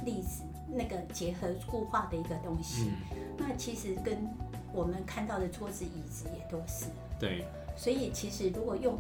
[0.04, 4.28] 粒子那个结合固化的一个东西，嗯，那其实跟
[4.74, 7.46] 我们看到的桌子、椅子也都是，对，
[7.78, 8.98] 所以其实如果用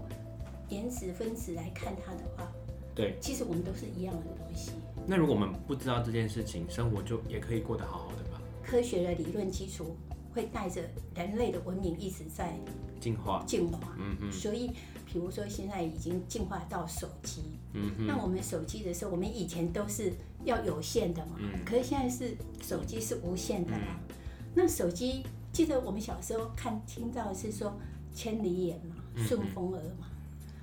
[0.70, 2.50] 原子分子来看它的话，
[2.96, 4.72] 对，其实我们都是一样的东西。
[5.06, 8.42] 那如果我们不知道这件事情，生活就也可以过得好好的吧？
[8.64, 9.98] 科学的理论基础
[10.34, 10.82] 会带着
[11.14, 12.58] 人类的文明一直在
[13.00, 13.96] 进化，进化。
[14.00, 14.32] 嗯嗯。
[14.32, 14.70] 所以，
[15.06, 17.42] 比如说现在已经进化到手机。
[17.74, 18.08] 嗯嗯。
[18.08, 20.14] 那我们手机的时候，我们以前都是
[20.46, 21.34] 要有线的嘛。
[21.38, 21.66] 嗯。
[21.66, 24.00] 可是现在是手机是无线的嘛？
[24.08, 24.16] 嗯。
[24.56, 27.78] 那手机，记得我们小时候看听到的是说
[28.14, 28.96] 千里眼嘛，
[29.28, 30.08] 顺风耳嘛。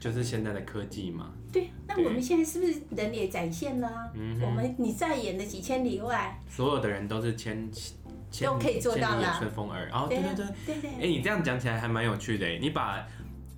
[0.02, 1.30] 就是现在的科技嘛。
[1.52, 4.10] 对，那我们现在是不是人也展现了？
[4.14, 7.70] 嗯，我们你在演的几千里外，所有的人都是千
[8.28, 9.86] 千都可以做到了顺风耳。
[9.86, 12.48] 然后对对对对对，哎，你这样讲起来还蛮有趣的。
[12.58, 13.06] 你把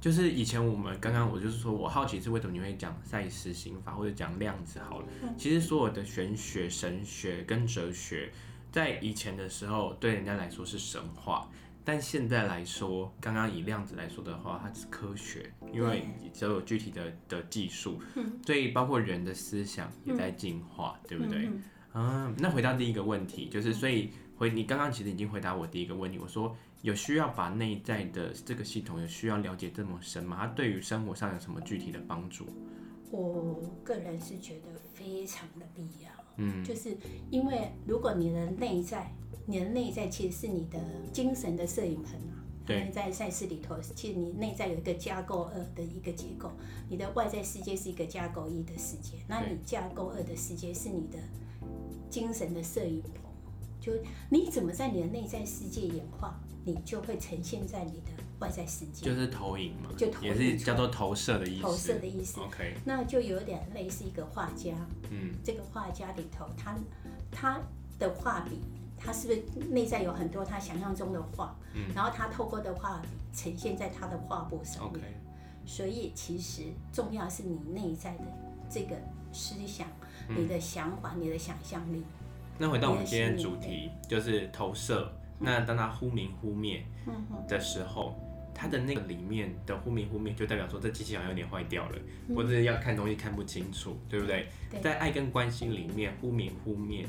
[0.03, 5.07] 就是以前我们刚刚我就是说我好奇是为什么你会讲赛斯刑法或者讲量子好了。
[5.39, 8.31] 其实所有的玄学、神学跟哲学，
[8.71, 11.49] 在以前的时候对人家来说是神话。
[11.87, 18.01] 但现在来说，刚刚以量子来说的话，它是科学，因为只有具体的的技术，
[18.47, 21.51] 所以包括人的思想也在进化，对不对？
[21.93, 30.39] 嗯，那回到第一个问题，就是所以回你刚刚其实已经回答我第一个问题，我说有需要把内在的这个系统有需要了解这么深吗？
[30.41, 32.47] 它对于生活上有什么具体的帮助？
[33.11, 36.97] 我个人是觉得非常的必要，嗯，就是
[37.31, 39.15] 因为如果你的内在。
[39.47, 40.79] 你的内在其实是你的
[41.13, 42.41] 精神的摄影棚啊。
[42.67, 42.91] 对。
[42.91, 46.51] 在赛事里头，其实你内在有一个架构二的一个结构，
[46.89, 51.19] 你的外在世界是一个架构一的世界，那你架构二的世界是你的
[52.09, 53.13] 精神的摄影棚。
[53.81, 53.93] 就
[54.31, 59.05] 你怎么在你的内在世界演化，你就会呈现在你的外在世界。
[59.05, 59.91] 就是投影嘛。
[59.95, 60.07] 就。
[60.23, 61.63] 也是叫做投射的意思。
[61.63, 62.41] 投射的意思。
[62.41, 62.75] OK。
[62.87, 64.75] 那就有点类似一个画家。
[65.11, 65.35] 嗯。
[65.45, 66.75] 这个画家里头，他
[67.31, 67.61] 他
[67.99, 68.59] 的画笔。
[69.05, 75.03] 他是不是内在有很多他想象中的画，嗯，然后他透过的画呈现在他的画布上面。
[75.03, 75.67] Okay.
[75.67, 76.63] 所以其实
[76.93, 78.25] 重要是你内在的
[78.69, 78.97] 这个
[79.33, 79.89] 思想、
[80.29, 82.03] 嗯、你的想法、你的想象力。
[82.59, 85.11] 那回到我们今天的主题，就是投射。
[85.39, 86.85] 那当他忽明忽灭
[87.49, 88.15] 的时候，
[88.55, 91.99] 他的那个里面的忽明忽灭，就代表说这机器好像有点坏掉了，
[92.35, 94.47] 或者要看东西看不清楚，对不对？
[94.71, 94.81] 对。
[94.81, 97.07] 在爱跟关心里面，忽明忽灭。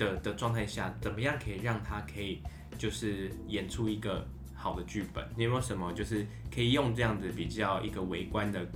[0.00, 2.40] 的的状态下，怎么样可以让他可以
[2.78, 5.22] 就是演出一个好的剧本？
[5.36, 8.66] 你有没有什么就是可以用这样子比较一个围观的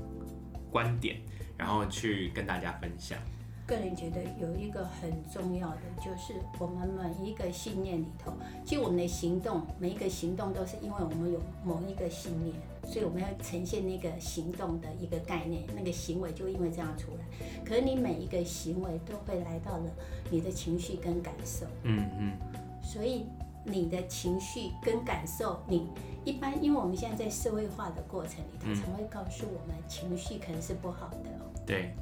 [0.71, 1.17] 观点，
[1.57, 3.19] 然后去跟大家分享？
[3.67, 8.31] 个人觉得有一个很重要的，就是我们每一个信念里头，
[8.63, 17.25] 其实我们的行动，每一个行动都是因为我们有某一个信念，所以我们要呈现那个行动的一个概念，那个行为就因为这样出来。
[17.65, 19.91] 可是你每一个行为都会来到了
[20.31, 22.33] 你的情绪跟感受，嗯嗯，
[22.83, 23.27] 所以
[23.65, 25.89] 你的情绪跟感受，你
[26.25, 31.31] 一般因为我们现在在社会化的过程里他，常会告诉我们情绪可能是不好的，
[31.67, 31.95] 对。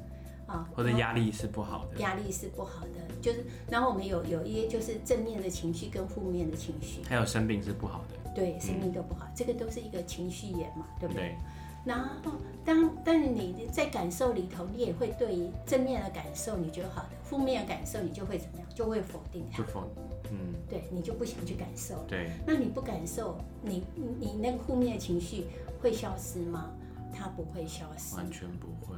[0.45, 11.23] 啊，或者压力是不好的，压力是不好的，就是，然后我们有有一些就是正面的情绪跟负面的情绪，还有生病是不好的，对，生病都不好，嗯、这个都是一个情绪眼嘛，对不对？
[11.23, 11.35] 对，
[11.85, 12.31] 然后
[12.63, 18.67] 当但是你在感受里头，你也会对于正面的感受你觉得好的，负面的感受你就会怎么样？
[18.73, 19.83] 就会否定它，就否，
[20.31, 25.45] 嗯，对，你就不想去感受，对，那你不感受，你你那个负面的情绪
[25.81, 26.71] 会消失吗？
[27.13, 28.97] 它不会消失，完全不会。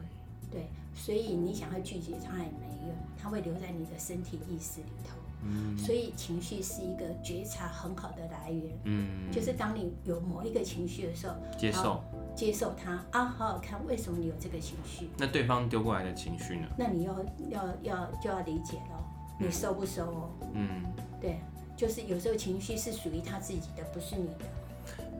[0.51, 5.17] 对，所以你想要拒绝它也没用，它会留在你的身体意识里头。
[5.43, 8.63] 嗯，所以情绪是一个觉察很好的来源。
[8.85, 12.01] 嗯，就是当你有某一个情绪的时候，接受，
[12.35, 15.09] 接受他啊，好好看为什么你有这个情绪。
[15.17, 16.67] 那对方丢过来的情绪呢？
[16.77, 17.15] 那你要
[17.49, 19.03] 要要就要理解咯，
[19.39, 20.29] 你收不收哦？
[20.53, 20.83] 嗯，
[21.21, 21.39] 对，
[21.75, 24.45] 就是有时候情绪是属于他自己的，不是你的。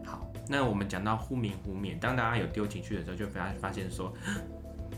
[0.04, 4.14] 好，那我们讲到忽明忽灭，当大家有丢情绪的时候，就发发现说。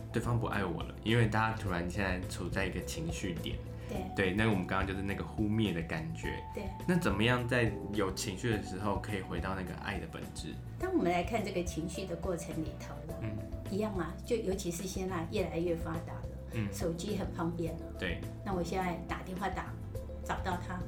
[0.10, 3.58] 对方不爱我了，因为大家突然现在处在一个情绪点，
[3.90, 6.64] 对对，那我们刚刚就是那个忽灭的感觉，对。
[6.88, 10.54] 那怎么样在有情绪的时候可以回到那个爱的本质？
[10.80, 13.30] 当我们来看这个情绪的过程里头了，嗯，
[13.72, 18.20] 一样啊，就尤其是现在越来越发达了，嗯，手机很方便了，对。
[18.46, 19.74] 那我现在打电话打，
[20.24, 20.80] 找到他，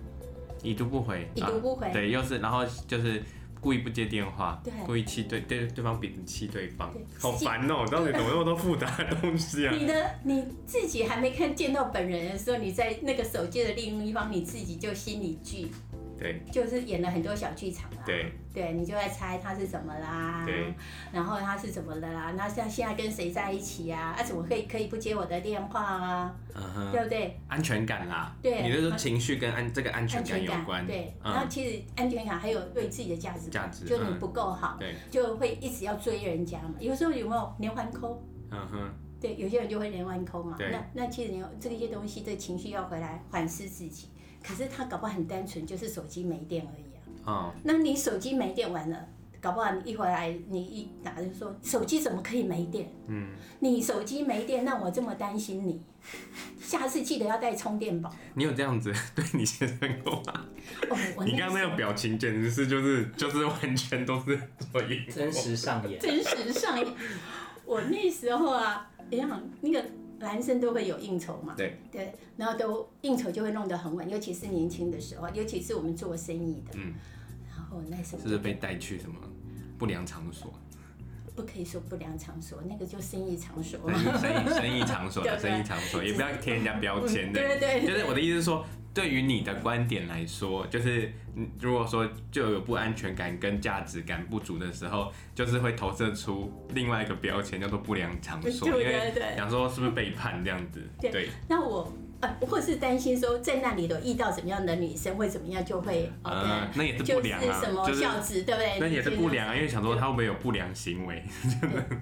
[0.61, 3.23] 已读不回，已读不回，啊，对，又是然后就是。
[3.61, 7.87] 故意不接电话，对，故意气对对对方，彼此气对方，对好烦哦、喔！
[7.87, 9.73] 到底怎么那么多复杂的东西啊？
[9.77, 15.67] 你的你自己还没看见到本人的时候，你在那个手机的另一方，你自己就心里剧，
[16.17, 18.03] 对，就是演了很多小剧场啊。
[18.05, 20.45] 对，对，你就在猜他是怎么啦，
[21.11, 22.33] 然后他是怎么的啦？
[22.35, 24.15] 那现现在跟谁在一起啊？
[24.17, 26.35] 啊，怎么可以可以不接我的电话啊？
[26.91, 27.39] 对不对？
[27.47, 31.13] 安全感啦，对，你就是情绪跟安这个安全感有关，对。
[31.23, 36.73] 然后其实安全感还有对自己的价值，价值，就你不够好，对，就会一直要追人家嘛。
[36.79, 38.21] 有时候有没有连环扣？
[38.49, 40.57] 嗯哼，对，有些人就会连环扣嘛。
[40.59, 44.09] 那那其实你这些东西，这情绪要回来反思自己。
[44.41, 46.83] 可是他搞不好很单纯，就是手机没电而已
[47.63, 49.07] 那你手机没电完了，
[49.41, 52.91] 搞不好你一回来，你一打就说手机怎么可以没电？
[53.07, 53.29] 嗯。
[53.59, 55.81] 你手机没电，那我这么担心你，
[56.59, 58.09] 下次记得要带充电宝。
[58.35, 60.45] 你有这样子对你先生过吗？
[60.89, 64.39] 哦，你刚刚那个表情简直是就是就是完全都是
[64.71, 64.81] 做
[65.13, 65.99] 真实上演。
[65.99, 66.87] 真实上演。
[67.65, 69.85] 我那时候啊，一样那个。
[70.21, 71.53] 男生都会有应酬嘛？
[71.55, 76.73] 对对，然后都应酬就会弄得很晚，尤其是年轻的时候，尤其是我们做生意的。
[76.75, 76.93] 嗯。
[78.03, 79.15] 是不是被带去什么
[79.77, 80.53] 不良场所？
[81.35, 83.79] 不可以说不良场所，那个就生意场所。
[83.91, 87.39] 生意生意场所的 生意场所，也不要贴人家标签的。
[87.39, 87.87] 对对对。
[87.87, 88.65] 就是我的意思是说。
[88.91, 91.13] 对于你的观点来说，就是
[91.59, 100.83] 如果说就有不安全感跟价值感不足的时候，就是会投射出另外一个标签，叫做不良场所，对对对，因为想说是不是背叛这样子。
[100.99, 101.93] 对，对那我。
[102.21, 108.77] 呃，或是担心说在那里头遇到怎么样的女生会怎么样，就会呃，那也是不良啊，就是什么孝子，对不对？
[108.79, 111.23] 那也是不良啊，因为想说他会不会有不良行为？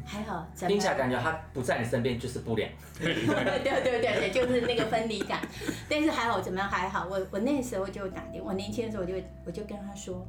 [0.04, 2.68] 还好，听起来感觉他不在你身边就是不良。
[3.00, 5.40] 对对对对，就是那个分离感。
[5.88, 6.68] 但是还好，怎么样？
[6.68, 9.14] 还好，我我那时候就打电话，我年轻的时候我就
[9.46, 10.28] 我就跟他说，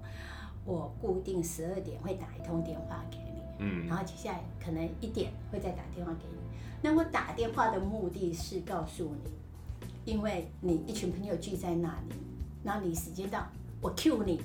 [0.66, 6.36] 我固定十二点会打一通电话给你，嗯，然后接下来可能一点会再打电话给你。
[6.82, 9.37] 那我打电话的目的是告诉你。
[10.08, 12.14] 因为你一群朋友聚在那里，
[12.62, 13.46] 那你时间到，
[13.78, 14.40] 我 cue 你，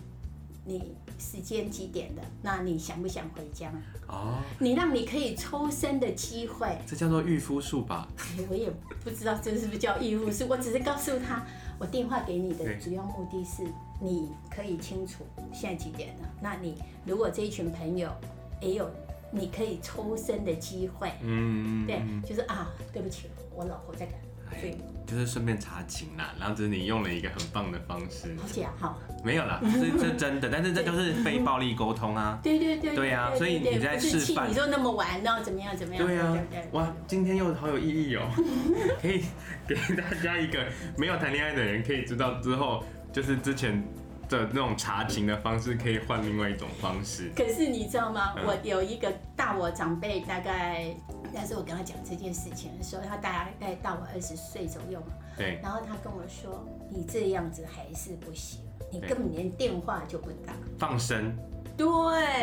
[0.65, 2.21] 你时间几点的？
[2.41, 3.71] 那你想不想回家？
[4.09, 8.05] 哦，你让你可以抽身的机会，这叫做御夫术吧？
[8.51, 8.69] 我也
[9.05, 11.45] 不知道这是不是叫御夫术，我只是告诉他，
[11.79, 13.63] 我电话给你的主要目的是，
[14.01, 15.23] 你可以清楚
[15.53, 16.29] 现在几点了。
[16.41, 18.11] 那你如果这一群朋友
[18.59, 18.91] 也有
[19.31, 24.15] 你可以抽身的机会，嗯，对，就是啊，对不起，我老婆在赶。
[24.61, 28.35] 对，就是顺便查情啦，然后只是你用了一个很棒的方式。
[28.41, 28.97] 好假哈？
[29.23, 32.39] 没有啦，这这真的，但是这就是非暴力沟通啊。
[32.43, 32.95] 对对对。
[32.95, 34.49] 对啊，所以你在示范。
[34.49, 36.05] 你就那么玩，然后怎么样怎么样？
[36.05, 36.37] 对啊。
[36.71, 38.29] 哇，今天又好有意义哦，
[39.01, 39.23] 可以
[39.67, 40.65] 给大家一个
[40.97, 43.83] 没有谈恋爱的人可以知道之后，就是之前
[44.29, 47.31] 的那种查情的方式，可以换另外一种方式。
[47.35, 48.33] 可是你知道吗？
[48.45, 50.95] 我有一个大我长辈，大概。
[51.35, 55.07] 但是我跟他讲这件事情的时候，他大概大我二十岁左右嘛。
[55.35, 55.59] 对。
[55.63, 58.59] 然后他跟我说：“你这样子还是不行，
[58.91, 61.35] 你根本连电话就不打。”放生。
[61.75, 61.87] 对。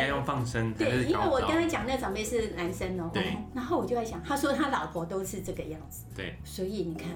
[0.01, 0.73] 要用放生。
[0.73, 3.09] 对，因为我跟他讲那个长辈是男生哦。
[3.13, 3.37] 对。
[3.55, 6.03] 然后我就在想，他说他老婆都是这个样子。
[6.13, 6.35] 对。
[6.43, 7.11] 所以你看，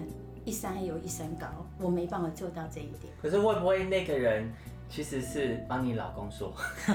[0.45, 1.47] 一山有一山高，
[1.79, 3.11] 我没办法做到这一点。
[3.21, 4.53] 可是会不会那个人？
[4.87, 6.53] 其实是帮你老公说，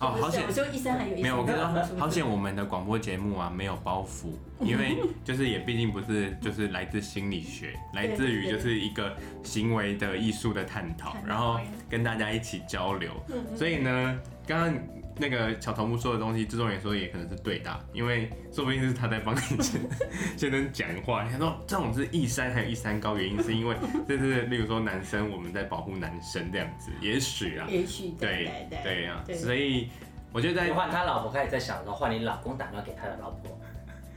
[0.00, 0.42] 哦，好险！
[0.44, 2.28] 我说一山还有医生，没有，我跟你说， 好险！
[2.28, 13.12] 我们的广播节目啊，没有包袱，因为就是也毕竟不是， 就是来自心理学，来自于就是一个行为的艺术的探讨，然后跟大家一起交流，
[13.56, 14.76] 所以呢，刚刚。
[15.16, 19.80] 那个小头目说的东西，制作人说也可能是对的，因为说不定是他在帮你先
[20.36, 21.24] 先生讲话。
[21.24, 23.76] 他说这种是一山还有一山高，原因是因为
[24.08, 28.50] 这是例如说男生我们在保护男生这样子，也许啊，也许对
[28.82, 29.88] 对啊，所以
[30.32, 33.58] 我觉得在换他老婆开始在想的时候，换你老公打电话给他的老婆。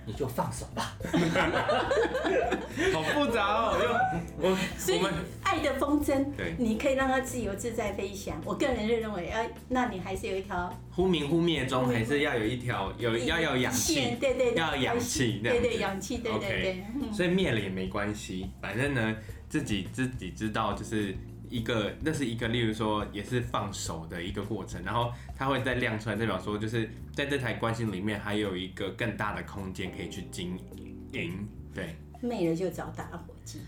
[0.08, 0.96] 你就放手吧，
[2.94, 3.78] 好复杂哦。
[4.40, 5.02] 我所以
[5.44, 8.42] 爱的风筝，对，你可以让它自由自在飞翔。
[8.46, 16.84] 我个人认认为，要那你还是有一条忽明忽灭中，还是要有一条有要有氧气，对对，要氧气，对对氧气，对对对。
[17.12, 19.16] 所以灭了也没关系，反正呢，
[19.50, 21.14] 自己自己知道就是。
[21.50, 30.58] 一个，那是一个，例如说，也是放手的一个过程，然后它会再亮出来，代表说，就是在这台关系里面，还有一个更大的空间可以去经
[31.12, 31.48] 营。
[31.74, 33.60] 对，没了就找打火机。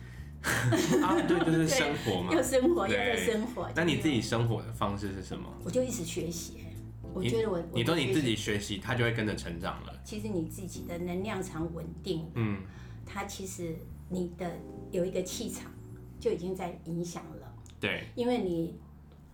[1.02, 3.70] 啊，对，就是生活嘛， 要生活，要在生活。
[3.76, 5.50] 那你自己生活的方式是什么？
[5.64, 6.66] 我就一直学习。
[7.14, 9.94] 我觉得我，你都你自己学习，它就会跟着成长了。
[10.04, 12.62] 其实你自己的能量场稳定，嗯，
[13.06, 13.76] 它其实
[14.10, 14.60] 你的
[14.92, 15.72] 有一个气场
[16.20, 17.49] 就已经在影响了。
[17.80, 18.78] 对，因为你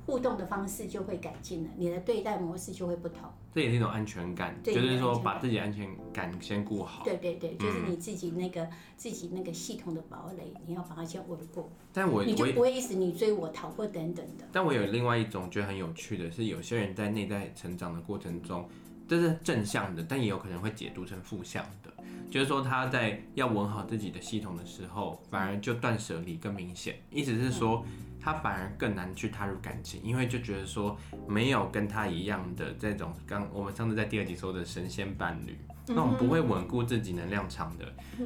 [0.05, 3.29] 互动的方式就会改进了，你的对待模式就会不同。
[3.55, 7.05] 这也是一种安全感，就是说把自己安全感先顾好。
[7.05, 11.69] 对对对，就是你自己那个、嗯、自己那个系统的堡垒，你要把它先稳固。
[11.93, 14.45] 但我你就不会一直你追我逃或等等的。
[14.51, 18.67] 但我有另外一种觉得很有趣的是，有些人在内在成长的过程中，
[19.07, 21.89] 这是正向的，但也有可能会解读成负向的。
[22.29, 26.95] 就是说他在要稳好自己的系统的时候，反而就断舍离更明显。
[27.09, 27.83] 意思是说。
[28.25, 30.97] 他反而更难去踏入感情，因为就觉得说
[31.27, 35.55] 没有跟他一样的这种刚我们上次在第二集说的神仙伴侣，
[35.89, 37.85] 那种不会稳固自己能量场的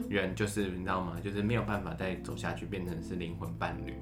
[0.09, 1.17] 人，就是你知道吗？
[1.21, 3.93] 就是没有办法再走下去，变成是灵魂伴侣。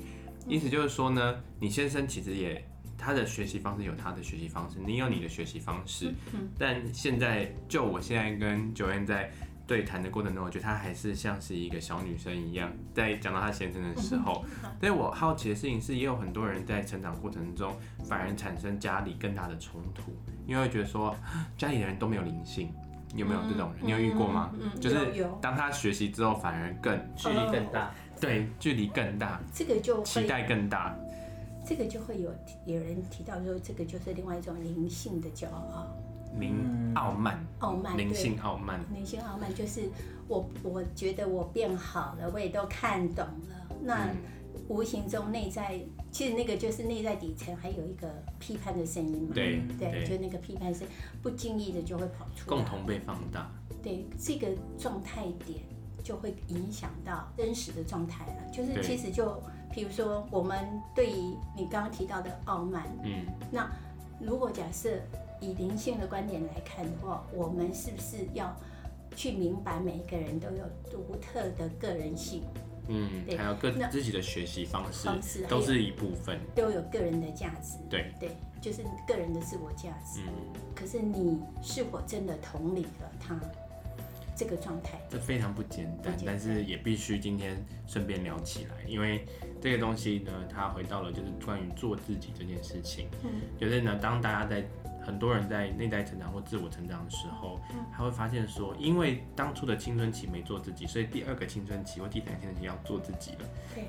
[0.48, 2.64] 意思就是说呢，你先生其实也
[2.96, 6.14] 他的学习方式有他的学习方式，你有你的学习方式，
[6.60, 9.32] 但现在就我现在跟 Joanne 在。
[9.68, 14.46] 对谈的过程中，我觉得她还是像是一个小女生一样，在讲到她先生的时候。
[14.80, 20.14] 但我好奇的事情是，也有很多人在成长过程中，反而产生家里更大的冲突，
[20.46, 21.14] 因为会觉得说
[21.58, 22.74] 家里的人都没有灵性，
[23.14, 23.86] 有没有这种人？
[23.86, 24.54] 你有遇过吗？
[24.80, 24.98] 就是
[25.42, 27.92] 当他学习之后，反而更距离更大，
[28.22, 30.96] 对，距离更大，这个就期待更大，
[31.66, 32.34] 这个就会有
[32.66, 35.88] 有人提到说，这个就是另外一种灵性的骄傲。
[36.40, 39.90] 灵傲慢，傲慢，灵性傲慢，灵性傲慢就是
[40.28, 43.68] 我，我觉得我变好了，我也都看懂了。
[43.82, 44.14] 那
[44.68, 45.80] 无形中内在，
[46.12, 48.08] 其实那个就是内在底层还有一个
[48.38, 49.30] 批判的声音嘛。
[49.34, 50.88] 对对，就那个批判声，
[51.24, 53.50] 不经意的就会跑出来，共同被放大。
[53.82, 54.48] 对，这个
[54.78, 55.60] 状态点
[56.04, 58.52] 就会影响到真实的状态了。
[58.52, 63.68] 就是其实就，比如说我们对于你刚刚提到的傲慢，嗯，那
[64.20, 65.00] 如果假设。
[65.40, 68.56] 以灵性的观点来看的话，我们是不是要
[69.16, 72.44] 去明白每一个人都有独特的个人性？
[72.90, 77.78] 嗯，对，还有各自己的学习方式，方式都是一部分，都有个人的价值。
[77.90, 78.32] 对对，
[78.62, 80.22] 就是个人的自我价值。
[80.26, 80.34] 嗯，
[80.74, 83.38] 可是你是否真的同理了他
[84.38, 85.02] 这个状态？
[85.10, 87.58] 这非常不简单，但是也必须今天
[87.88, 89.26] 顺便聊起来，因为
[89.62, 93.10] 这个东西呢，它回到了就是关于做自己这件事情。
[93.22, 93.30] 嗯，
[93.60, 94.66] 就是呢，当大家在
[95.08, 97.58] 很多人在内在成长或自我成长的时候，
[97.96, 103.40] 他会发现说，因为当初的青春期没做自己，所以第二个青春期或第三个青春期要做自己了。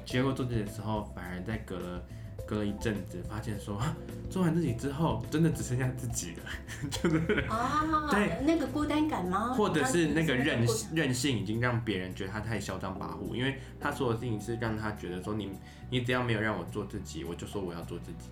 [0.06, 2.00] 结果做自己的时候，反而在隔了
[2.46, 3.82] 隔了一阵子，发现说，
[4.30, 6.42] 做完自己之后，真的只剩下自己了，
[6.88, 9.52] 就是啊， 对，那个孤单感吗？
[9.54, 10.64] 或者是那个任
[10.94, 15.50] 任性已经让别人觉得他太嚣张跋扈，因为他做的事情是让他觉得说，你
[15.90, 18.28] 你只要没有让我做自己，我就说我要做自己，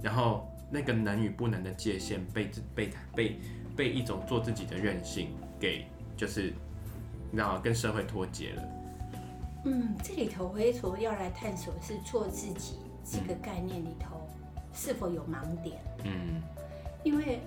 [0.00, 0.48] 然后。
[0.72, 3.36] 那个能与不能的界限被被被
[3.76, 5.28] 被一种做自己的任性
[5.60, 5.84] 给
[6.16, 6.52] 就是，
[7.30, 8.62] 然后跟社会脱节了。
[9.66, 14.26] 嗯，这里头回头要来探索是做自己这个概念里头
[14.72, 15.76] 是否有盲点。
[16.04, 16.40] 嗯，
[17.04, 17.40] 因为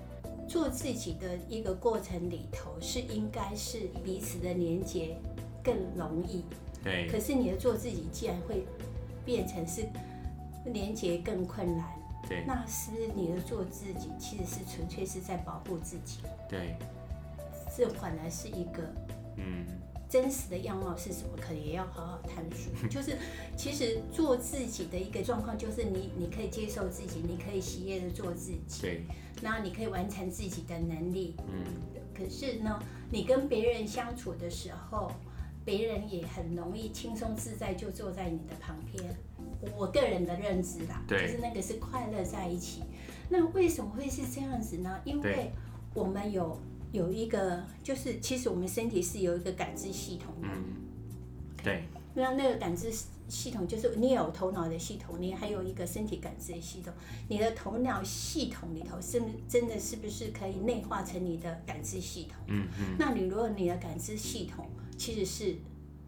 [0.48, 5.18] 做自己的一个过程里头是应该是彼此的连接
[5.64, 6.46] 更容易。
[6.84, 7.08] 对。
[7.10, 8.64] 可是你的做自己既然会
[9.26, 9.84] 变成是
[10.66, 11.95] 连接更困难。
[12.28, 16.20] 对，那是你的做自己，其实是纯粹是在保护自己。
[16.50, 16.76] 对，
[17.76, 18.84] 这反而是一个，
[19.38, 19.66] 嗯，
[20.10, 21.38] 真实的样貌是什么？
[21.40, 22.72] 可能也要好好探索。
[22.90, 23.18] 就是
[23.56, 28.82] 其实做自己的一个状况，就是你你可以接受自己，你可以喜悦的做自己。
[28.82, 29.02] 对，
[29.42, 31.36] 然后你可以完成自己的能力。
[31.48, 31.64] 嗯，
[32.14, 35.12] 可是呢，你跟别人相处的时候，
[35.64, 39.16] 别人也很容易轻松自在就坐在你的旁边。
[39.76, 42.84] 我个人的认知啦，就是那个是快乐在一起。
[43.30, 45.00] 那为什么会是这样子呢？
[45.04, 45.52] 因为
[45.94, 46.60] 我们有
[46.92, 50.48] 有一个，就是其实我们身体是有一个感知系统的。
[50.48, 50.64] 嗯，
[51.64, 51.84] 对。
[52.14, 52.92] 那那个感知
[53.28, 56.94] 系统就是你有头脑的系统，你还有一个身体感知的系统。
[57.28, 62.38] 你的头脑系统里头是真的是不是可以内化成你的感知系统？
[62.48, 62.96] 嗯嗯。
[62.98, 65.56] 那你如果你的感知系统其实是。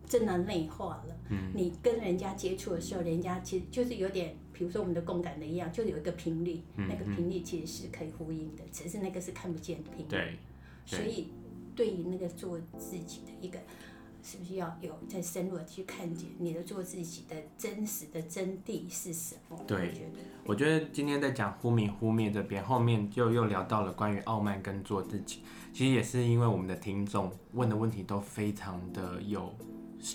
[0.10, 10.10] 真的内化了，嗯，你跟人家接触的时候，人家其实就是有点，比如说我们的共感的一样，就有一个频率，嗯，那个频率其实是可以呼应的，只是那个是看不见的频率。
[10.10, 10.38] 对，
[10.86, 11.28] 所以
[11.76, 13.60] 对于那个做自己的一个，
[14.24, 19.58] 是不是要有再深入的去看见你的做自己的真实的真谛是什么？
[19.68, 29.54] 对，我觉得，我觉得今天在讲忽明忽灭这边，后面就又聊到了关于傲慢跟做自己，其实也是因为我们的听众问的问题都非常的有。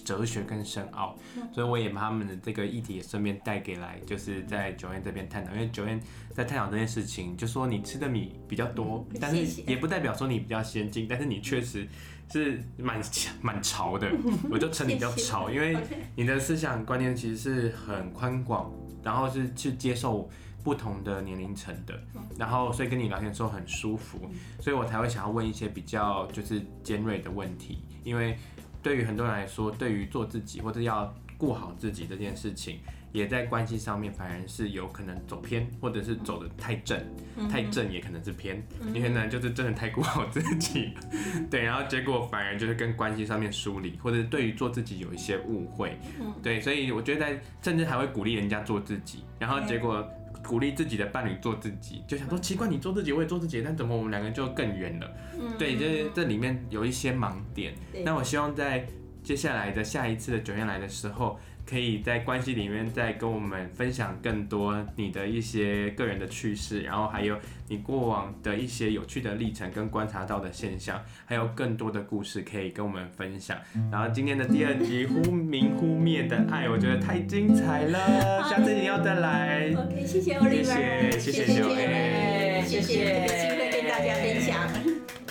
[0.05, 1.17] 哲学跟深奥，
[1.53, 5.53] 所以我也把他们的这个议题也顺便带给来，就是在 Joanne 这边探讨。
[5.53, 6.01] 因为 Joanne
[6.33, 11.87] 在探讨这件事情，就说你吃的米比较多，但是也不代表说你比较先进，但是你确实
[12.31, 13.01] 是蛮
[13.41, 14.11] 蛮潮的，
[14.51, 15.77] 我就称你比较潮，因为
[16.17, 18.73] 你的思想观念其实是很宽广，
[19.03, 20.31] 然后是去接受
[20.63, 22.01] 不同的年龄层的，
[22.39, 24.31] 然后所以跟你聊天的时候很舒服，
[24.61, 28.39] 所以我才会想要问一些比较就是尖锐的问题，因为
[28.83, 32.81] 对于很多人来说，对于做自己或者要顾好自己这件事情。
[33.13, 36.99] 也在关系上面，反而是有可能走偏，或者是走的太正，
[37.37, 38.67] 嗯、太正也可能是偏。
[38.81, 40.95] 嗯、因为呢，就是真的太顾好自己，
[41.51, 50.03] 对，然后结果反而就是跟关系上面疏离，或者对于做自己有一些误会，嗯、对，所以我觉得在甚至还会鼓励人家做自己，然后结果
[50.43, 55.11] 鼓励自己的伴侣做自己，就想说奇怪，你做自己，我也做自己，但怎么我们两个就更远了？
[55.41, 57.75] 嗯、对，就是这里面有一些盲点。
[58.05, 58.87] 那我希望在
[59.23, 61.39] 接下来的下一次的九月来的时候。
[61.65, 67.39] 可以在关系里面再跟我们分享更多你的一些个人的趣事，然后还有
[67.69, 73.57] 你过往的一些有趣的历程跟观察到的现象，还有更多的故事可以跟我们分享。
[73.91, 79.71] 然后今天的第二集忽明忽灭的爱，我觉得太精彩了，下次你要再来。
[79.71, 85.22] OK，谢谢 Oliver，谢谢谢谢谢，谢谢，有机会跟大家分享。